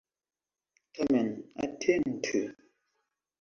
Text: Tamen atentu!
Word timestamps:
Tamen 0.93 1.29
atentu! 1.63 2.39